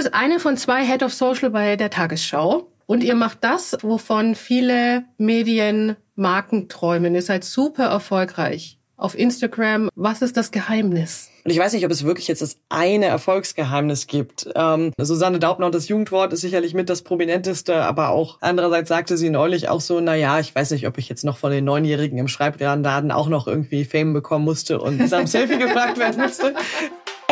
[0.00, 2.68] bist eine von zwei Head of Social bei der Tagesschau.
[2.86, 7.14] Und ihr macht das, wovon viele Medien Marken träumen.
[7.14, 9.90] Ihr seid super erfolgreich auf Instagram.
[9.96, 11.28] Was ist das Geheimnis?
[11.44, 14.48] Und ich weiß nicht, ob es wirklich jetzt das eine Erfolgsgeheimnis gibt.
[14.54, 19.28] Ähm, Susanne Daubner das Jugendwort ist sicherlich mit das prominenteste, aber auch andererseits sagte sie
[19.28, 22.16] neulich auch so, na ja, ich weiß nicht, ob ich jetzt noch von den Neunjährigen
[22.16, 26.54] im Schreibladen auch noch irgendwie Fame bekommen musste und nach Selfie gefragt werden musste.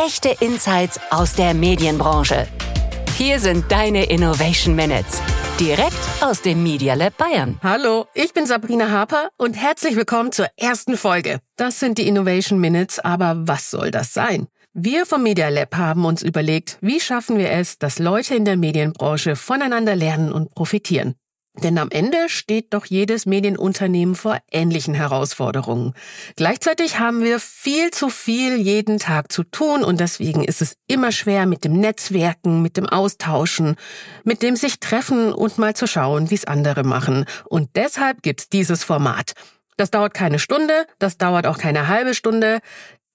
[0.07, 2.47] Echte Insights aus der Medienbranche.
[3.17, 5.21] Hier sind deine Innovation Minutes.
[5.59, 7.59] Direkt aus dem Media Lab Bayern.
[7.65, 11.41] Hallo, ich bin Sabrina Harper und herzlich willkommen zur ersten Folge.
[11.57, 14.47] Das sind die Innovation Minutes, aber was soll das sein?
[14.73, 18.57] Wir vom Media Lab haben uns überlegt, wie schaffen wir es, dass Leute in der
[18.57, 21.16] Medienbranche voneinander lernen und profitieren.
[21.62, 25.95] Denn am Ende steht doch jedes Medienunternehmen vor ähnlichen Herausforderungen.
[26.37, 31.11] Gleichzeitig haben wir viel zu viel jeden Tag zu tun und deswegen ist es immer
[31.11, 33.77] schwer mit dem Netzwerken, mit dem Austauschen,
[34.25, 37.24] mit dem sich treffen und mal zu schauen, wie es andere machen.
[37.47, 39.32] Und deshalb gibt's dieses Format.
[39.79, 42.59] Das dauert keine Stunde, das dauert auch keine halbe Stunde.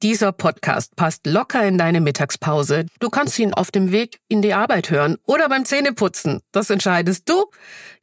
[0.03, 2.87] Dieser Podcast passt locker in deine Mittagspause.
[2.99, 6.41] Du kannst ihn auf dem Weg in die Arbeit hören oder beim Zähneputzen.
[6.51, 7.45] Das entscheidest du.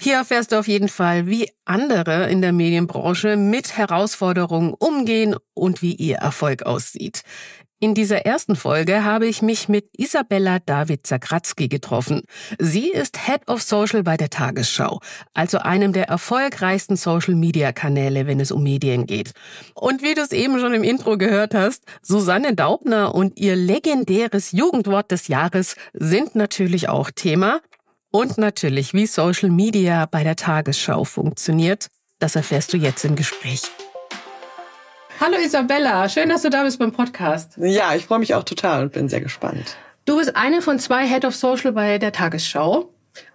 [0.00, 5.82] Hier erfährst du auf jeden Fall, wie andere in der Medienbranche mit Herausforderungen umgehen und
[5.82, 7.20] wie ihr Erfolg aussieht.
[7.82, 12.24] In dieser ersten Folge habe ich mich mit Isabella David Zakratzki getroffen.
[12.58, 15.00] Sie ist Head of Social bei der Tagesschau,
[15.32, 19.32] also einem der erfolgreichsten Social-Media-Kanäle, wenn es um Medien geht.
[19.72, 24.52] Und wie du es eben schon im Intro gehört hast, Susanne Daubner und ihr legendäres
[24.52, 27.62] Jugendwort des Jahres sind natürlich auch Thema.
[28.10, 31.86] Und natürlich, wie Social Media bei der Tagesschau funktioniert,
[32.18, 33.62] das erfährst du jetzt im Gespräch.
[35.22, 37.58] Hallo Isabella, schön, dass du da bist beim Podcast.
[37.58, 39.76] Ja, ich freue mich auch total und bin sehr gespannt.
[40.06, 42.88] Du bist eine von zwei Head of Social bei der Tagesschau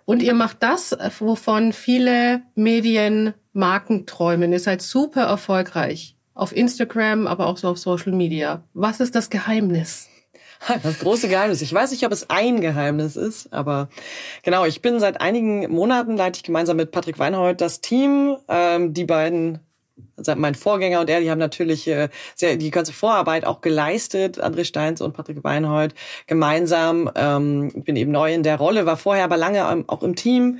[0.03, 4.51] und ihr macht das, wovon viele Medien Marken träumen.
[4.51, 8.63] Ihr seid super erfolgreich auf Instagram, aber auch so auf Social Media.
[8.73, 10.09] Was ist das Geheimnis?
[10.81, 11.61] Das große Geheimnis.
[11.61, 13.89] Ich weiß nicht, ob es ein Geheimnis ist, aber
[14.41, 18.37] genau, ich bin seit einigen Monaten, leite ich gemeinsam mit Patrick Weinhold das Team.
[18.47, 19.59] Ähm, die beiden
[20.17, 24.43] also mein Vorgänger und er, die haben natürlich äh, sehr, die ganze Vorarbeit auch geleistet,
[24.43, 25.93] André Steins und Patrick Weinhold
[26.27, 27.09] gemeinsam.
[27.15, 30.59] Ähm, bin eben neu in der Rolle, war vorher aber lange auch im Team.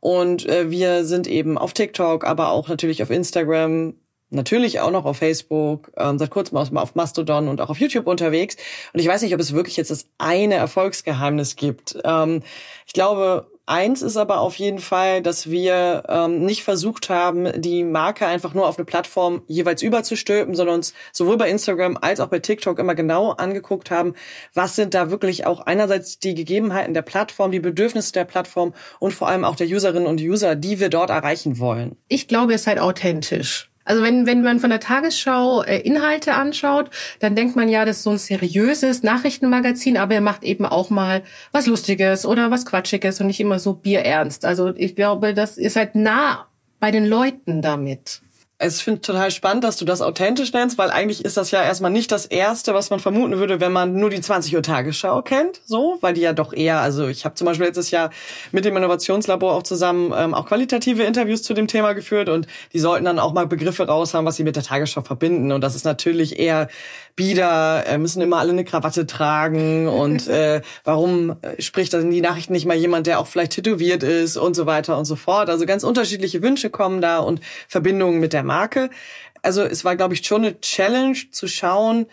[0.00, 3.94] Und äh, wir sind eben auf TikTok, aber auch natürlich auf Instagram,
[4.30, 7.78] natürlich auch noch auf Facebook, ähm, seit kurzem auch mal auf Mastodon und auch auf
[7.78, 8.56] YouTube unterwegs.
[8.92, 11.96] Und ich weiß nicht, ob es wirklich jetzt das eine Erfolgsgeheimnis gibt.
[12.04, 12.42] Ähm,
[12.86, 17.82] ich glaube, Eins ist aber auf jeden Fall, dass wir ähm, nicht versucht haben, die
[17.82, 22.28] Marke einfach nur auf eine Plattform jeweils überzustülpen, sondern uns sowohl bei Instagram als auch
[22.28, 24.14] bei TikTok immer genau angeguckt haben,
[24.52, 29.14] was sind da wirklich auch einerseits die Gegebenheiten der Plattform, die Bedürfnisse der Plattform und
[29.14, 31.96] vor allem auch der Userinnen und User, die wir dort erreichen wollen.
[32.08, 33.70] Ich glaube, es seid authentisch.
[33.84, 36.90] Also wenn, wenn man von der Tagesschau äh, Inhalte anschaut,
[37.20, 40.90] dann denkt man ja, das ist so ein seriöses Nachrichtenmagazin, aber er macht eben auch
[40.90, 41.22] mal
[41.52, 44.44] was Lustiges oder was Quatschiges und nicht immer so bierernst.
[44.44, 46.46] Also ich glaube, das ist halt nah
[46.80, 48.20] bei den Leuten damit.
[48.62, 51.90] Ich finde total spannend, dass du das authentisch nennst, weil eigentlich ist das ja erstmal
[51.90, 55.60] nicht das Erste, was man vermuten würde, wenn man nur die 20 Uhr Tagesschau kennt,
[55.66, 58.10] so, weil die ja doch eher, also ich habe zum Beispiel letztes Jahr
[58.52, 62.78] mit dem Innovationslabor auch zusammen ähm, auch qualitative Interviews zu dem Thema geführt und die
[62.78, 65.74] sollten dann auch mal Begriffe raus haben, was sie mit der Tagesschau verbinden und das
[65.74, 66.68] ist natürlich eher
[67.16, 72.20] bieder, äh, müssen immer alle eine Krawatte tragen und äh, warum äh, spricht dann die
[72.20, 75.50] Nachrichten nicht mal jemand, der auch vielleicht tätowiert ist und so weiter und so fort.
[75.50, 78.90] Also ganz unterschiedliche Wünsche kommen da und Verbindungen mit der Marke.
[79.42, 82.06] Also es war, glaube ich, schon eine Challenge zu schauen,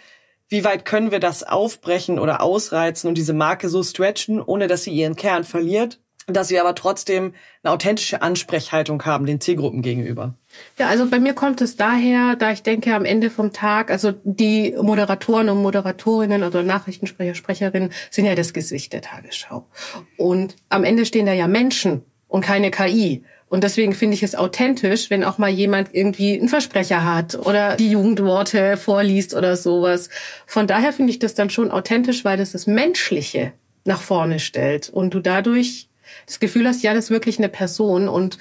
[0.50, 4.84] wie weit können wir das aufbrechen oder ausreizen und diese Marke so stretchen, ohne dass
[4.84, 7.34] sie ihren Kern verliert, dass wir aber trotzdem
[7.64, 10.36] eine authentische Ansprechhaltung haben den Zielgruppen gegenüber.
[10.78, 14.14] Ja, also bei mir kommt es daher, da ich denke, am Ende vom Tag, also
[14.24, 19.66] die Moderatoren und Moderatorinnen oder Nachrichtensprecher, Sprecherinnen sind ja das Gesicht der Tagesschau.
[20.18, 23.23] Und am Ende stehen da ja Menschen und keine KI.
[23.52, 27.76] Und deswegen finde ich es authentisch, wenn auch mal jemand irgendwie einen Versprecher hat oder
[27.76, 30.09] die Jugendworte vorliest oder sowas.
[30.48, 33.52] Von daher finde ich das dann schon authentisch, weil das das Menschliche
[33.84, 35.90] nach vorne stellt und du dadurch
[36.28, 38.38] das Gefühl hast, ja, das ist wirklich eine Person und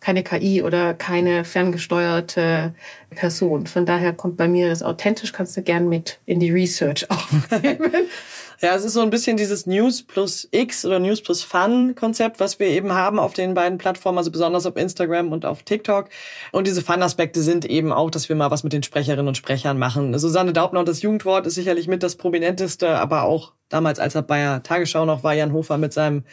[0.00, 2.74] keine KI oder keine ferngesteuerte
[3.10, 3.68] Person.
[3.68, 7.92] Von daher kommt bei mir das authentisch, kannst du gern mit in die Research aufnehmen.
[8.60, 12.40] Ja, es ist so ein bisschen dieses News plus X oder News plus Fun Konzept,
[12.40, 16.08] was wir eben haben auf den beiden Plattformen, also besonders auf Instagram und auf TikTok.
[16.50, 19.78] Und diese Fun-Aspekte sind eben auch, dass wir mal was mit den Sprecherinnen und Sprechern
[19.78, 20.18] machen.
[20.18, 24.22] Susanne Daubner und das Jugendwort ist sicherlich mit das prominenteste, aber auch damals, als er
[24.22, 26.24] bei der Tagesschau noch war, Jan Hofer mit seinem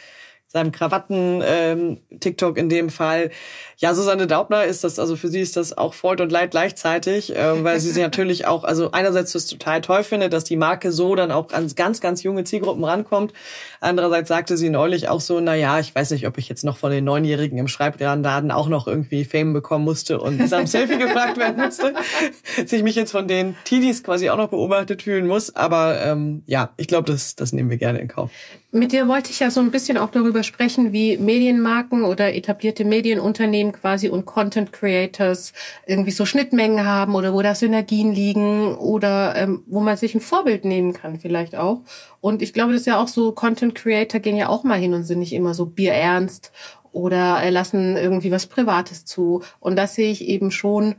[0.56, 3.30] seinem Krawatten-TikTok ähm, in dem Fall.
[3.76, 7.34] Ja, Susanne Daubner ist das, also für sie ist das auch Freud und Leid gleichzeitig,
[7.36, 10.92] ähm, weil sie sie natürlich auch, also einerseits das total toll findet, dass die Marke
[10.92, 13.34] so dann auch an ganz, ganz junge Zielgruppen rankommt.
[13.80, 16.78] Andererseits sagte sie neulich auch so, na ja, ich weiß nicht, ob ich jetzt noch
[16.78, 21.36] von den Neunjährigen im Schreibladen auch noch irgendwie Fame bekommen musste und am Selfie gefragt
[21.36, 21.92] werden musste,
[22.56, 25.54] dass ich mich jetzt von den Teenies quasi auch noch beobachtet fühlen muss.
[25.54, 28.30] Aber ähm, ja, ich glaube, das, das nehmen wir gerne in Kauf.
[28.72, 32.84] Mit dir wollte ich ja so ein bisschen auch darüber sprechen, wie Medienmarken oder etablierte
[32.84, 35.52] Medienunternehmen quasi und Content Creators
[35.86, 40.20] irgendwie so Schnittmengen haben oder wo da Synergien liegen oder ähm, wo man sich ein
[40.20, 41.80] Vorbild nehmen kann vielleicht auch.
[42.20, 44.94] Und ich glaube, das ist ja auch so, Content Creator gehen ja auch mal hin
[44.94, 46.52] und sind nicht immer so bierernst
[46.92, 49.42] oder lassen irgendwie was Privates zu.
[49.60, 50.94] Und das sehe ich eben schon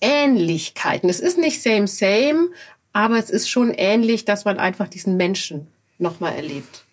[0.00, 1.08] Ähnlichkeiten.
[1.08, 2.48] Es ist nicht same, same,
[2.92, 5.68] aber es ist schon ähnlich, dass man einfach diesen Menschen
[5.98, 6.84] nochmal erlebt.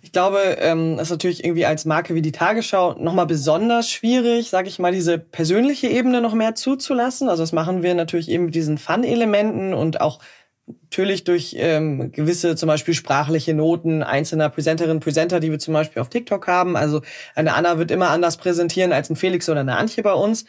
[0.00, 4.68] Ich glaube, ähm, ist natürlich irgendwie als Marke wie die Tagesschau nochmal besonders schwierig, sage
[4.68, 7.28] ich mal, diese persönliche Ebene noch mehr zuzulassen.
[7.28, 10.20] Also das machen wir natürlich eben mit diesen Fun-Elementen und auch
[10.66, 16.00] natürlich durch ähm, gewisse zum Beispiel sprachliche Noten einzelner Presenterinnen, Presenter, die wir zum Beispiel
[16.00, 16.76] auf TikTok haben.
[16.76, 17.02] Also
[17.34, 20.44] eine Anna wird immer anders präsentieren als ein Felix oder eine Antje bei uns.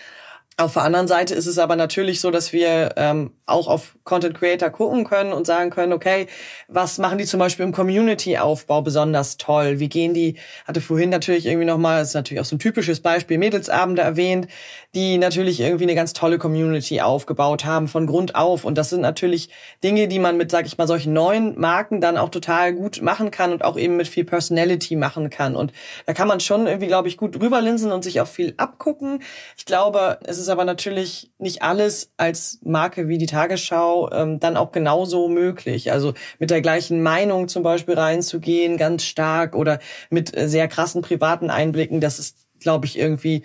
[0.59, 4.37] Auf der anderen Seite ist es aber natürlich so, dass wir ähm, auch auf Content
[4.37, 6.27] Creator gucken können und sagen können, okay,
[6.67, 9.79] was machen die zum Beispiel im Community-Aufbau besonders toll?
[9.79, 10.35] Wie gehen die,
[10.67, 14.49] hatte vorhin natürlich irgendwie nochmal, ist natürlich auch so ein typisches Beispiel, Mädelsabende erwähnt,
[14.93, 18.65] die natürlich irgendwie eine ganz tolle Community aufgebaut haben von Grund auf.
[18.65, 19.51] Und das sind natürlich
[19.81, 23.31] Dinge, die man mit, sag ich mal, solchen neuen Marken dann auch total gut machen
[23.31, 25.55] kann und auch eben mit viel Personality machen kann.
[25.55, 25.71] Und
[26.05, 29.23] da kann man schon irgendwie, glaube ich, gut rüberlinsen und sich auch viel abgucken.
[29.55, 34.39] Ich glaube, es ist ist aber natürlich nicht alles als Marke wie die Tagesschau ähm,
[34.39, 35.91] dann auch genauso möglich.
[35.91, 39.79] Also mit der gleichen Meinung zum Beispiel reinzugehen, ganz stark oder
[40.09, 43.43] mit äh, sehr krassen privaten Einblicken, das ist, glaube ich, irgendwie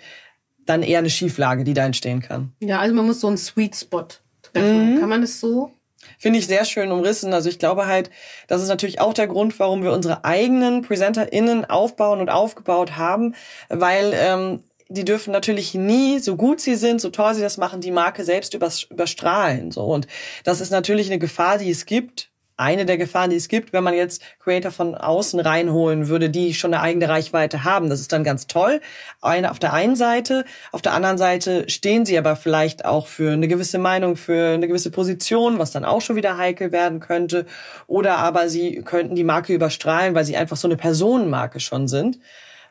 [0.65, 2.53] dann eher eine Schieflage, die da entstehen kann.
[2.59, 4.07] Ja, also man muss so einen Sweet Spot
[4.41, 4.95] treffen.
[4.95, 4.99] Mhm.
[4.99, 5.71] Kann man das so?
[6.17, 7.33] Finde ich sehr schön umrissen.
[7.33, 8.09] Also ich glaube halt,
[8.47, 13.35] das ist natürlich auch der Grund, warum wir unsere eigenen PresenterInnen aufbauen und aufgebaut haben,
[13.69, 17.81] weil ähm, die dürfen natürlich nie, so gut sie sind, so toll sie das machen,
[17.81, 19.71] die Marke selbst überstrahlen.
[19.71, 20.07] So und
[20.43, 22.29] das ist natürlich eine Gefahr, die es gibt.
[22.57, 26.53] Eine der Gefahren, die es gibt, wenn man jetzt Creator von außen reinholen würde, die
[26.53, 27.89] schon eine eigene Reichweite haben.
[27.89, 28.79] Das ist dann ganz toll.
[29.21, 33.33] Eine auf der einen Seite, auf der anderen Seite stehen sie aber vielleicht auch für
[33.33, 37.45] eine gewisse Meinung, für eine gewisse Position, was dann auch schon wieder heikel werden könnte.
[37.87, 42.19] Oder aber sie könnten die Marke überstrahlen, weil sie einfach so eine Personenmarke schon sind.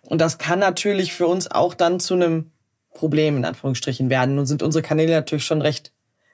[0.07, 2.53] Und das kann natürlich für uns auch dann zu einem
[2.93, 4.37] Problem in Anführungsstrichen werden.
[4.37, 5.93] Nun sind unsere Kanäle natürlich schon recht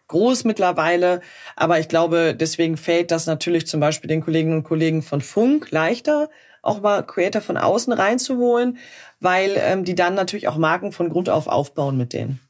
[0.09, 1.21] groß mittlerweile,
[1.55, 5.71] aber ich glaube, deswegen fällt das natürlich zum Beispiel den Kolleginnen und Kollegen von Funk
[5.71, 6.29] leichter,
[6.63, 8.79] auch mal Creator von außen reinzuholen,
[9.21, 12.41] weil ähm, die dann natürlich auch Marken von Grund auf aufbauen mit denen.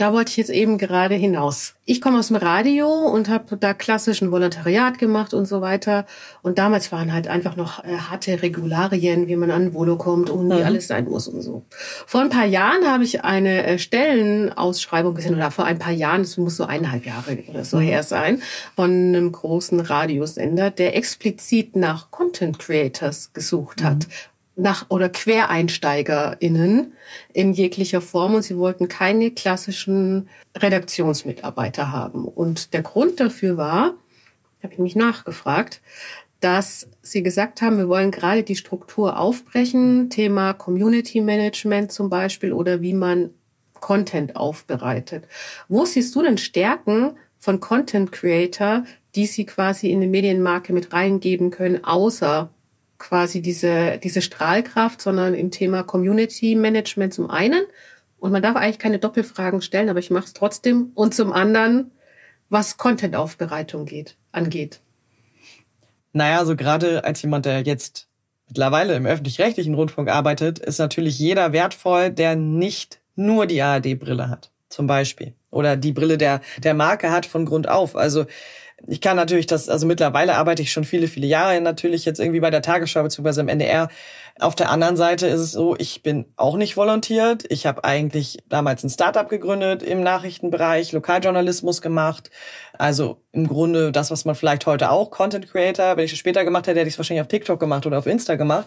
[0.00, 1.74] Da wollte ich jetzt eben gerade hinaus.
[1.84, 6.06] Ich komme aus dem Radio und habe da klassischen Volontariat gemacht und so weiter.
[6.40, 10.48] Und damals waren halt einfach noch äh, harte Regularien, wie man an Volo kommt und
[10.48, 10.64] wie mhm.
[10.64, 11.66] alles sein muss und so.
[12.06, 16.22] Vor ein paar Jahren habe ich eine äh, Stellenausschreibung gesehen, oder vor ein paar Jahren,
[16.22, 17.82] das muss so eineinhalb Jahre oder so mhm.
[17.82, 18.40] her sein,
[18.76, 24.06] von einem großen Radiosender, der explizit nach Content Creators gesucht hat.
[24.60, 26.92] Nach oder QuereinsteigerInnen
[27.32, 32.26] in jeglicher Form und sie wollten keine klassischen Redaktionsmitarbeiter haben.
[32.26, 33.94] Und der Grund dafür war,
[34.62, 35.80] habe ich mich nachgefragt,
[36.40, 42.52] dass sie gesagt haben, wir wollen gerade die Struktur aufbrechen, Thema Community Management zum Beispiel
[42.52, 43.30] oder wie man
[43.74, 45.24] Content aufbereitet.
[45.68, 50.92] Wo siehst du denn Stärken von Content Creator, die sie quasi in die Medienmarke mit
[50.92, 52.50] reingeben können, außer
[53.00, 57.62] quasi diese, diese Strahlkraft, sondern im Thema Community Management zum einen.
[58.20, 60.92] Und man darf eigentlich keine Doppelfragen stellen, aber ich mache es trotzdem.
[60.94, 61.90] Und zum anderen,
[62.50, 64.80] was Content-Aufbereitung geht, angeht.
[66.12, 68.08] Naja, so gerade als jemand, der jetzt
[68.46, 74.50] mittlerweile im öffentlich-rechtlichen Rundfunk arbeitet, ist natürlich jeder wertvoll, der nicht nur die ARD-Brille hat,
[74.68, 75.34] zum Beispiel.
[75.50, 77.96] Oder die Brille der, der Marke hat von Grund auf.
[77.96, 78.26] Also
[78.86, 82.40] ich kann natürlich das, also mittlerweile arbeite ich schon viele, viele Jahre natürlich jetzt irgendwie
[82.40, 83.40] bei der Tagesschau bzw.
[83.40, 83.88] im NDR.
[84.38, 87.44] Auf der anderen Seite ist es so, ich bin auch nicht volontiert.
[87.50, 92.30] Ich habe eigentlich damals ein Startup gegründet im Nachrichtenbereich, Lokaljournalismus gemacht.
[92.72, 96.44] Also im Grunde das, was man vielleicht heute auch Content Creator, wenn ich es später
[96.44, 98.66] gemacht hätte, hätte ich es wahrscheinlich auf TikTok gemacht oder auf Insta gemacht,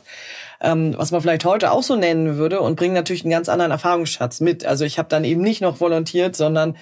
[0.62, 3.72] ähm, was man vielleicht heute auch so nennen würde und bringt natürlich einen ganz anderen
[3.72, 4.66] Erfahrungsschatz mit.
[4.66, 6.78] Also ich habe dann eben nicht noch volontiert, sondern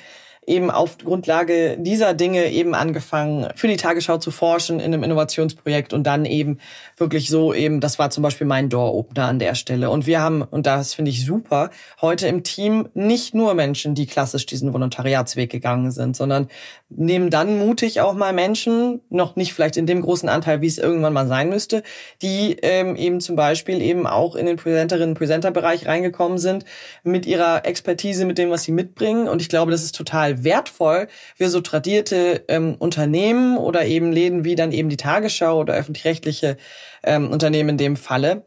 [0.47, 5.93] eben auf Grundlage dieser Dinge eben angefangen, für die Tagesschau zu forschen in einem Innovationsprojekt
[5.93, 6.57] und dann eben
[6.97, 9.91] wirklich so eben, das war zum Beispiel mein Door-Opener an der Stelle.
[9.91, 11.69] Und wir haben, und das finde ich super,
[12.01, 16.47] heute im Team nicht nur Menschen, die klassisch diesen Volontariatsweg gegangen sind, sondern
[16.95, 20.77] nehmen dann mutig auch mal Menschen, noch nicht vielleicht in dem großen Anteil, wie es
[20.77, 21.83] irgendwann mal sein müsste,
[22.21, 26.65] die ähm, eben zum Beispiel eben auch in den Präsenterinnen- Präsenterbereich reingekommen sind
[27.03, 29.27] mit ihrer Expertise, mit dem, was sie mitbringen.
[29.27, 34.11] Und ich glaube, das ist total total wertvoll für so tradierte ähm, Unternehmen oder eben
[34.11, 36.57] Läden wie dann eben die Tagesschau oder öffentlich-rechtliche
[37.03, 38.43] ähm, Unternehmen in dem Falle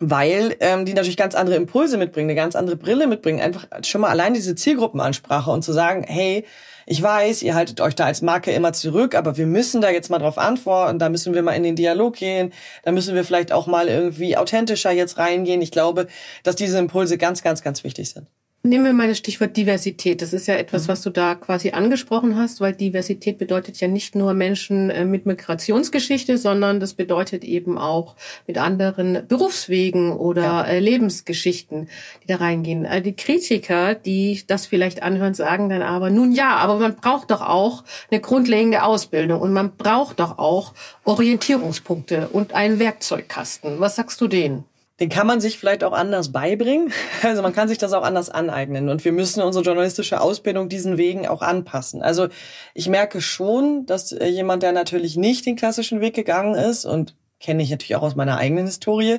[0.00, 3.40] weil ähm, die natürlich ganz andere Impulse mitbringen, eine ganz andere Brille mitbringen.
[3.40, 6.46] Einfach schon mal allein diese Zielgruppenansprache und zu sagen, hey,
[6.86, 10.08] ich weiß, ihr haltet euch da als Marke immer zurück, aber wir müssen da jetzt
[10.08, 12.52] mal drauf antworten, da müssen wir mal in den Dialog gehen,
[12.82, 15.60] da müssen wir vielleicht auch mal irgendwie authentischer jetzt reingehen.
[15.60, 16.06] Ich glaube,
[16.42, 18.26] dass diese Impulse ganz, ganz, ganz wichtig sind.
[18.62, 20.20] Nehmen wir mal das Stichwort Diversität.
[20.20, 20.88] Das ist ja etwas, mhm.
[20.88, 25.24] was du da quasi angesprochen hast, weil Diversität bedeutet ja nicht nur Menschen äh, mit
[25.24, 30.64] Migrationsgeschichte, sondern das bedeutet eben auch mit anderen Berufswegen oder ja.
[30.64, 31.88] Äh, Lebensgeschichten,
[32.22, 32.84] die da reingehen.
[32.84, 37.30] Äh, die Kritiker, die das vielleicht anhören, sagen dann aber, nun ja, aber man braucht
[37.30, 40.74] doch auch eine grundlegende Ausbildung und man braucht doch auch
[41.04, 43.80] Orientierungspunkte und einen Werkzeugkasten.
[43.80, 44.64] Was sagst du denen?
[45.00, 46.92] Den kann man sich vielleicht auch anders beibringen.
[47.22, 48.88] Also man kann sich das auch anders aneignen.
[48.88, 52.02] Und wir müssen unsere journalistische Ausbildung diesen Wegen auch anpassen.
[52.02, 52.28] Also
[52.74, 57.16] ich merke schon, dass äh, jemand, der natürlich nicht den klassischen Weg gegangen ist und
[57.40, 59.18] kenne ich natürlich auch aus meiner eigenen Historie,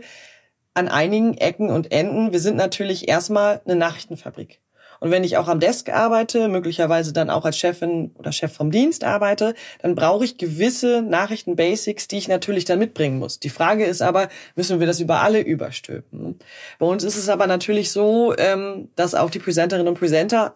[0.73, 4.60] an einigen Ecken und Enden, wir sind natürlich erstmal eine Nachrichtenfabrik.
[5.01, 8.69] Und wenn ich auch am Desk arbeite, möglicherweise dann auch als Chefin oder Chef vom
[8.69, 13.39] Dienst arbeite, dann brauche ich gewisse Nachrichten-Basics, die ich natürlich dann mitbringen muss.
[13.39, 16.37] Die Frage ist aber, müssen wir das über alle überstülpen?
[16.77, 20.55] Bei uns ist es aber natürlich so, ähm, dass auch die Presenterinnen und Presenter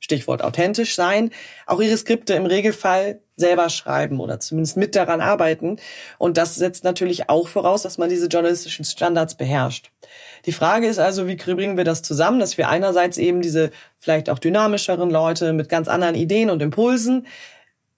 [0.00, 1.30] Stichwort authentisch sein,
[1.66, 5.76] auch ihre Skripte im Regelfall selber schreiben oder zumindest mit daran arbeiten.
[6.18, 9.90] Und das setzt natürlich auch voraus, dass man diese journalistischen Standards beherrscht.
[10.46, 14.30] Die Frage ist also, wie bringen wir das zusammen, dass wir einerseits eben diese vielleicht
[14.30, 17.26] auch dynamischeren Leute mit ganz anderen Ideen und Impulsen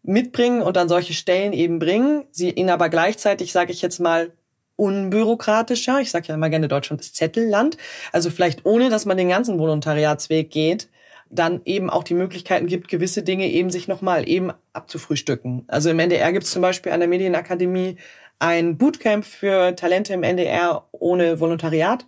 [0.02, 4.32] mitbringen und an solche Stellen eben bringen, sie ihnen aber gleichzeitig, sage ich jetzt mal,
[4.74, 7.76] unbürokratischer, ich sage ja immer gerne, Deutschland ist Zettelland,
[8.10, 10.88] also vielleicht ohne, dass man den ganzen Volontariatsweg geht,
[11.32, 15.64] dann eben auch die Möglichkeiten gibt, gewisse Dinge eben sich nochmal eben abzufrühstücken.
[15.66, 17.96] Also im NDR gibt es zum Beispiel an der Medienakademie
[18.38, 22.06] ein Bootcamp für Talente im NDR ohne Volontariat.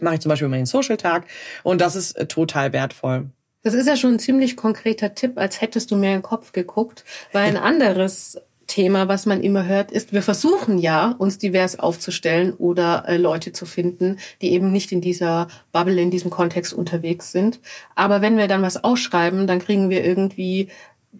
[0.00, 1.26] Mache ich zum Beispiel immer den Social-Tag
[1.62, 3.30] und das ist äh, total wertvoll.
[3.62, 6.52] Das ist ja schon ein ziemlich konkreter Tipp, als hättest du mir in den Kopf
[6.52, 8.40] geguckt, weil ein anderes
[8.70, 13.52] Thema, was man immer hört, ist, wir versuchen ja, uns divers aufzustellen oder äh, Leute
[13.52, 17.60] zu finden, die eben nicht in dieser Bubble, in diesem Kontext unterwegs sind.
[17.96, 20.68] Aber wenn wir dann was ausschreiben, dann kriegen wir irgendwie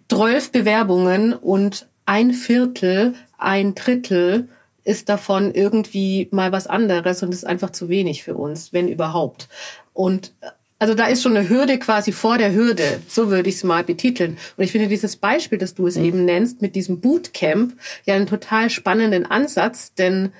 [0.09, 4.47] zwölf Bewerbungen und ein Viertel, ein Drittel
[4.83, 9.49] ist davon irgendwie mal was anderes und ist einfach zu wenig für uns, wenn überhaupt.
[9.93, 10.33] Und
[10.81, 13.01] also da ist schon eine Hürde quasi vor der Hürde.
[13.07, 14.39] So würde ich es mal betiteln.
[14.57, 16.05] Und ich finde dieses Beispiel, das du es mhm.
[16.05, 20.33] eben nennst, mit diesem Bootcamp, ja einen total spannenden Ansatz, denn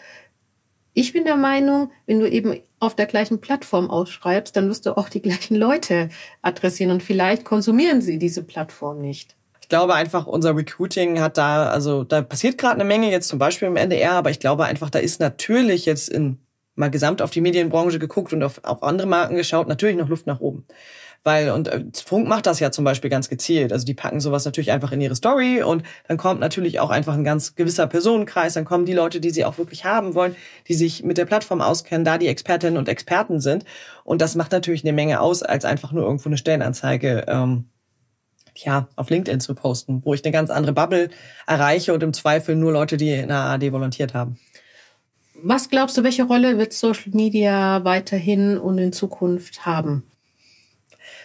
[0.95, 4.98] ich bin der Meinung, wenn du eben auf der gleichen Plattform ausschreibst, dann wirst du
[4.98, 6.10] auch die gleichen Leute
[6.41, 9.36] adressieren und vielleicht konsumieren sie diese Plattform nicht.
[9.62, 13.38] Ich glaube einfach, unser Recruiting hat da, also da passiert gerade eine Menge jetzt zum
[13.38, 16.39] Beispiel im NDR, aber ich glaube einfach, da ist natürlich jetzt in
[16.81, 20.27] mal gesamt auf die Medienbranche geguckt und auf, auf andere Marken geschaut, natürlich noch Luft
[20.27, 20.65] nach oben.
[21.23, 23.71] Weil, und äh, Funk macht das ja zum Beispiel ganz gezielt.
[23.71, 27.13] Also die packen sowas natürlich einfach in ihre Story und dann kommt natürlich auch einfach
[27.13, 30.35] ein ganz gewisser Personenkreis, dann kommen die Leute, die sie auch wirklich haben wollen,
[30.67, 33.65] die sich mit der Plattform auskennen, da die Expertinnen und Experten sind.
[34.03, 37.65] Und das macht natürlich eine Menge aus, als einfach nur irgendwo eine Stellenanzeige ähm,
[38.55, 41.09] ja, auf LinkedIn zu posten, wo ich eine ganz andere Bubble
[41.45, 44.38] erreiche und im Zweifel nur Leute, die in der AD volontiert haben.
[45.43, 50.03] Was glaubst du, welche Rolle wird Social Media weiterhin und in Zukunft haben?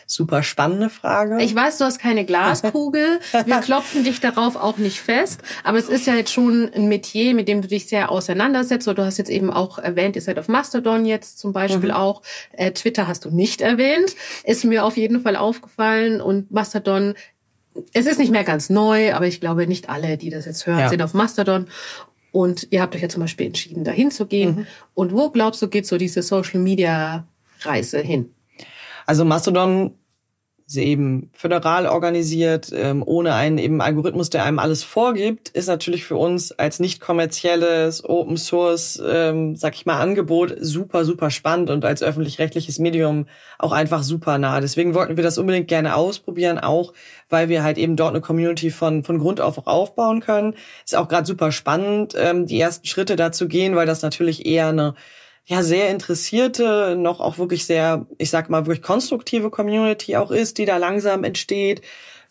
[0.09, 1.43] Super spannende Frage.
[1.43, 3.19] Ich weiß, du hast keine Glaskugel.
[3.45, 5.41] Wir klopfen dich darauf auch nicht fest.
[5.65, 8.87] Aber es ist ja jetzt schon ein Metier, mit dem du dich sehr auseinandersetzt.
[8.87, 11.97] du hast jetzt eben auch erwähnt, ihr seid auf Mastodon jetzt zum Beispiel mhm.
[11.97, 12.23] auch.
[12.53, 14.15] Äh, Twitter hast du nicht erwähnt.
[14.45, 16.21] Ist mir auf jeden Fall aufgefallen.
[16.21, 17.15] Und Mastodon
[17.93, 20.79] es ist nicht mehr ganz neu, aber ich glaube, nicht alle, die das jetzt hören,
[20.79, 20.89] ja.
[20.89, 21.67] sind auf Mastodon.
[22.37, 24.57] Und ihr habt euch ja zum Beispiel entschieden, dahin zu gehen.
[24.57, 24.67] Mhm.
[24.93, 27.27] Und wo glaubst du, geht so diese Social Media
[27.63, 28.29] Reise hin?
[29.07, 29.95] Also Mastodon
[30.75, 36.17] eben föderal organisiert, ähm, ohne einen eben Algorithmus, der einem alles vorgibt, ist natürlich für
[36.17, 41.85] uns als nicht kommerzielles Open Source, ähm, sag ich mal, Angebot super, super spannend und
[41.85, 43.27] als öffentlich-rechtliches Medium
[43.59, 44.61] auch einfach super nah.
[44.61, 46.93] Deswegen wollten wir das unbedingt gerne ausprobieren, auch
[47.29, 50.55] weil wir halt eben dort eine Community von, von Grund auf auch aufbauen können.
[50.85, 54.69] Ist auch gerade super spannend, ähm, die ersten Schritte dazu gehen, weil das natürlich eher
[54.69, 54.95] eine
[55.47, 60.59] ja sehr interessierte, noch auch wirklich sehr, ich sag mal, wirklich konstruktive Community auch ist,
[60.59, 61.83] die da langsam entsteht.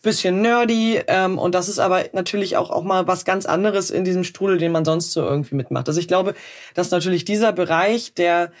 [0.02, 4.04] Bisschen nerdy, ähm, und das ist aber natürlich auch, auch mal was ganz anderes in
[4.04, 5.88] diesem Strudel, den man sonst so irgendwie mitmacht.
[5.88, 6.34] Also ich glaube,
[6.74, 8.52] dass natürlich dieser Bereich der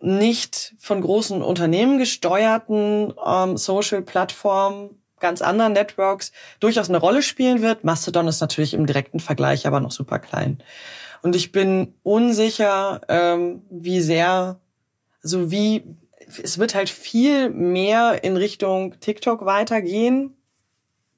[0.00, 7.84] nicht von großen Unternehmen gesteuerten ähm, Social-Plattformen ganz anderen Networks durchaus eine Rolle spielen wird.
[7.84, 10.62] Mastodon ist natürlich im direkten Vergleich aber noch super klein.
[11.22, 14.60] Und ich bin unsicher, ähm, wie sehr,
[15.22, 15.84] also wie,
[16.42, 20.36] es wird halt viel mehr in Richtung TikTok weitergehen.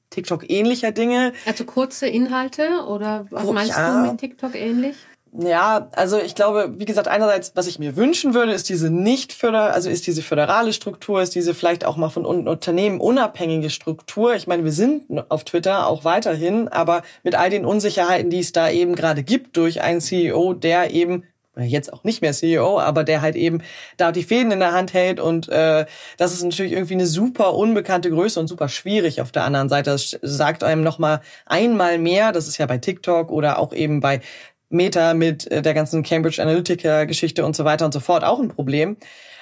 [0.09, 1.33] TikTok ähnlicher Dinge.
[1.45, 4.03] Also kurze Inhalte oder was meinst ja.
[4.03, 4.95] du mit TikTok ähnlich?
[5.35, 9.33] Ja, also ich glaube, wie gesagt, einerseits, was ich mir wünschen würde, ist diese nicht
[9.33, 14.35] föder, also ist diese föderale Struktur, ist diese vielleicht auch mal von Unternehmen unabhängige Struktur.
[14.35, 18.51] Ich meine, wir sind auf Twitter auch weiterhin, aber mit all den Unsicherheiten, die es
[18.51, 21.23] da eben gerade gibt durch einen CEO, der eben
[21.55, 23.61] jetzt auch nicht mehr CEO, aber der halt eben
[23.97, 25.85] da die Fäden in der Hand hält und äh,
[26.17, 29.91] das ist natürlich irgendwie eine super unbekannte Größe und super schwierig auf der anderen Seite.
[29.91, 33.99] Das sagt einem noch mal einmal mehr, das ist ja bei TikTok oder auch eben
[33.99, 34.21] bei
[34.69, 38.49] Meta mit äh, der ganzen Cambridge Analytica-Geschichte und so weiter und so fort auch ein
[38.49, 38.97] Problem,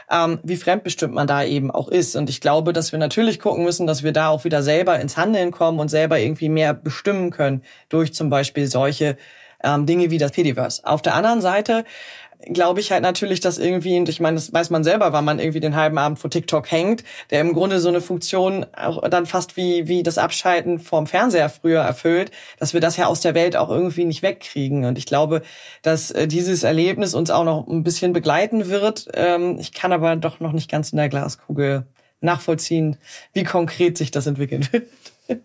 [0.09, 2.15] ähm, wie fremdbestimmt man da eben auch ist.
[2.15, 5.17] Und ich glaube, dass wir natürlich gucken müssen, dass wir da auch wieder selber ins
[5.17, 9.17] Handeln kommen und selber irgendwie mehr bestimmen können durch zum Beispiel solche
[9.63, 10.85] ähm, Dinge wie das Pediverse.
[10.85, 11.85] Auf der anderen Seite
[12.45, 15.39] glaube ich halt natürlich, dass irgendwie, und ich meine, das weiß man selber, weil man
[15.39, 19.25] irgendwie den halben Abend vor TikTok hängt, der im Grunde so eine Funktion auch dann
[19.25, 23.35] fast wie, wie das Abschalten vom Fernseher früher erfüllt, dass wir das ja aus der
[23.35, 24.85] Welt auch irgendwie nicht wegkriegen.
[24.85, 25.41] Und ich glaube,
[25.81, 29.07] dass äh, dieses Erlebnis uns auch noch ein bisschen begleiten wird.
[29.13, 31.85] Ähm, ich kann aber doch noch nicht ganz in der Glaskugel
[32.21, 32.97] nachvollziehen,
[33.33, 34.87] wie konkret sich das entwickeln wird.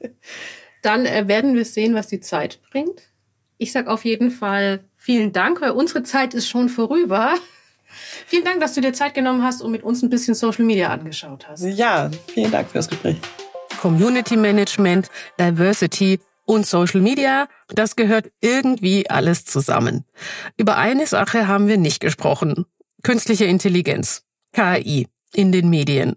[0.82, 3.02] Dann äh, werden wir sehen, was die Zeit bringt.
[3.58, 7.36] Ich sag auf jeden Fall Vielen Dank, weil unsere Zeit ist schon vorüber.
[8.26, 10.88] Vielen Dank, dass du dir Zeit genommen hast und mit uns ein bisschen Social Media
[10.88, 11.62] angeschaut hast.
[11.62, 13.16] Ja, vielen Dank für das Gespräch.
[13.80, 20.04] Community Management, Diversity und Social Media, das gehört irgendwie alles zusammen.
[20.56, 22.66] Über eine Sache haben wir nicht gesprochen.
[23.04, 26.16] Künstliche Intelligenz, KI in den Medien.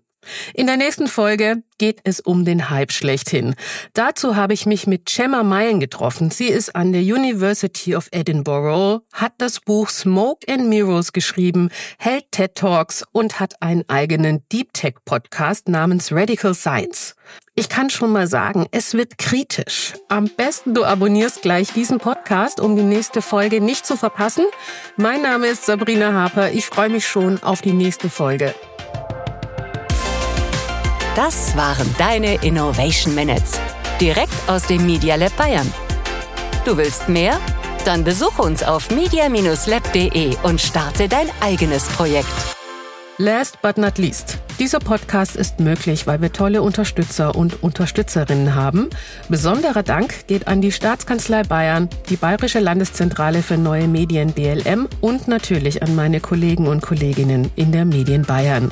[0.54, 3.56] In der nächsten Folge geht es um den Hype schlechthin.
[3.94, 6.30] Dazu habe ich mich mit Gemma Meilen getroffen.
[6.30, 12.26] Sie ist an der University of Edinburgh, hat das Buch Smoke and Mirrors geschrieben, hält
[12.32, 17.16] TED Talks und hat einen eigenen Deep Tech Podcast namens Radical Science.
[17.56, 19.94] Ich kann schon mal sagen, es wird kritisch.
[20.08, 24.46] Am besten du abonnierst gleich diesen Podcast, um die nächste Folge nicht zu verpassen.
[24.98, 26.52] Mein Name ist Sabrina Harper.
[26.52, 28.56] Ich freue mich schon auf die nächste Folge.
[31.20, 33.60] Das waren deine Innovation Minutes.
[34.00, 35.70] Direkt aus dem Media Lab Bayern.
[36.64, 37.38] Du willst mehr?
[37.84, 42.30] Dann besuche uns auf media-lab.de und starte dein eigenes Projekt.
[43.18, 44.38] Last but not least.
[44.60, 48.90] Dieser Podcast ist möglich, weil wir tolle Unterstützer und Unterstützerinnen haben.
[49.28, 55.28] Besonderer Dank geht an die Staatskanzlei Bayern, die Bayerische Landeszentrale für neue Medien BLM und
[55.28, 58.72] natürlich an meine Kollegen und Kolleginnen in der Medien Bayern.